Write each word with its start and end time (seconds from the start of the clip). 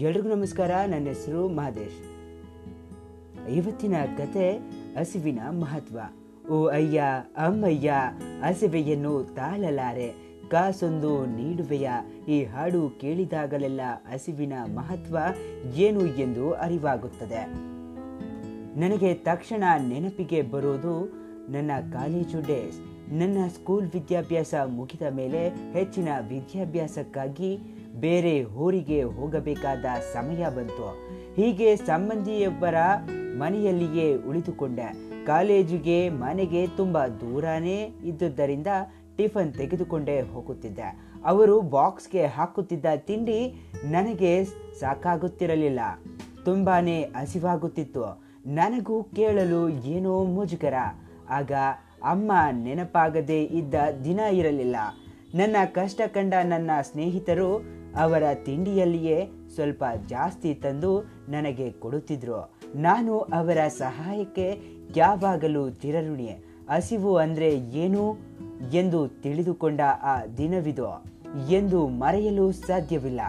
ಎಲ್ರಿಗೂ 0.00 0.28
ನಮಸ್ಕಾರ, 0.28 0.70
ನನ್ನ 0.86 1.06
ಹೆಸರು 1.06 1.48
ಮಹದೇಶ್. 1.48 1.98
ಇವತ್ತಿನ 3.48 3.94
ಕತೆ 4.16 4.58
ಹಸಿವಿನ 4.98 5.40
ಮಹತ್ವ. 5.50 5.98
ಓ 6.50 6.66
ಅಯ್ಯ, 6.66 7.02
ಅಮ್ಮಯ್ಯ, 7.36 7.92
ಹಸಿವೆಯನ್ನು 8.42 9.24
ತಾಳಲಾರೆ, 9.24 10.08
ಕಾಸೊಂದು 10.50 11.26
ನೀಡುವೆಯ. 11.26 11.90
ಈ 12.28 12.44
ಹಾಡು 12.44 13.00
ಕೇಳಿದಾಗಲೆಲ್ಲ 13.00 13.80
ಹಸಿವಿನ 14.12 14.52
ಮಹತ್ವ 14.74 15.18
ಏನು 15.74 16.06
ಎಂದು 16.06 16.52
ಅರಿವಾಗುತ್ತದೆ. 16.52 17.44
ನನಗೆ 18.80 19.14
ತಕ್ಷಣ 19.14 19.64
ನೆನಪಿಗೆ 19.88 20.42
ಬರೋದು 20.42 21.12
ನನ್ನ 21.52 21.70
ಕಾಲೇಜು 21.92 22.40
ಡೇಸ್. 22.46 22.80
ನನ್ನ 23.12 23.38
ಸ್ಕೂಲ್ 23.48 23.86
ವಿದ್ಯಾಭ್ಯಾಸ 23.86 24.54
ಮುಗಿದ 24.66 25.02
ಮೇಲೆ 25.10 25.72
ಹೆಚ್ಚಿನ 25.72 26.08
ವಿದ್ಯಾಭ್ಯಾಸಕ್ಕಾಗಿ 26.28 27.58
ಬೇರೆ 27.94 28.44
ಊರಿಗೆ 28.44 29.02
ಹೋಗಬೇಕಾದ 29.02 29.84
ಸಮಯ 30.12 30.46
ಬಂತು. 30.56 30.98
ಹೀಗೆ 31.36 31.76
ಸಂಬಂಧಿಯೊಬ್ಬರ 31.76 32.74
ಮನೆಯಲ್ಲಿಯೇ 33.14 34.16
ಉಳಿದುಕೊಂಡೆ. 34.16 35.10
ಕಾಲೇಜಿಗೆ 35.26 36.08
ಮನೆಗೆ 36.08 36.66
ತುಂಬ 36.66 37.06
ದೂರನೇ 37.06 37.82
ಇದ್ದುದರಿಂದ 38.04 38.66
ಟಿಫನ್ 39.16 39.54
ತೆಗೆದುಕೊಂಡೇ 39.54 40.20
ಹೋಗುತ್ತಿದ್ದೆ. 40.20 40.96
ಅವರು 41.24 41.60
ಬಾಕ್ಸ್ಗೆ 41.60 42.26
ಹಾಕುತ್ತಿದ್ದ 42.26 42.86
ತಿಂಡಿ 42.96 43.70
ನನಗೆ 43.84 44.44
ಸಾಕಾಗುತ್ತಿರಲಿಲ್ಲ. 44.80 45.80
ತುಂಬಾನೇ 46.44 47.02
ಹಸಿವಾಗುತ್ತಿತ್ತು. 47.02 48.22
ನನಗೂ 48.46 49.02
ಕೇಳಲು 49.02 49.68
ಏನೋ 49.68 50.24
ಮುಜುಗರ. 50.24 50.74
ಆಗ 51.30 51.52
ಅಮ್ಮ 52.02 52.32
ನೆನಪಾಗದೇ 52.52 53.42
ಇದ್ದ 53.42 53.74
ದಿನ 54.04 54.20
ಇರಲಿಲ್ಲ. 54.20 54.76
ನನ್ನ 55.34 55.56
ಕಷ್ಟ 55.64 56.00
ಕಂಡ 56.06 56.34
ನನ್ನ 56.44 56.70
ಸ್ನೇಹಿತರು 56.82 57.62
ಅವರ 57.96 58.22
ತಿಂಡಿಯಲ್ಲಿಯೇ 58.34 59.28
ಸ್ವಲ್ಪ 59.54 59.84
ಜಾಸ್ತಿ 60.06 60.54
ತಂದು 60.54 61.00
ನನಗೆ 61.28 61.70
ಕೊಡುತ್ತಿದ್ರು. 61.70 62.54
ನಾನು 62.74 63.18
ಅವರ 63.18 63.58
ಸಹಾಯಕ್ಕೆ 63.68 64.58
ಯಾವಾಗಲೂ 64.96 65.70
ತಿರಋಣಿ 65.70 66.26
ಹಸಿವು 66.70 67.16
ಅಂದರೆ 67.16 67.58
ಏನು 67.58 68.16
ಎಂದು 68.72 69.08
ತಿಳಿದುಕೊಂಡ 69.08 69.80
ಆ 70.02 70.26
ದಿನವಿದು 70.38 71.04
ಎಂದು 71.50 71.86
ಮರೆಯಲು 71.86 72.52
ಸಾಧ್ಯವಿಲ್ಲ. 72.52 73.20